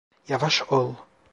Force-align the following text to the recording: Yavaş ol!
Yavaş 0.29 0.61
ol! 0.63 0.95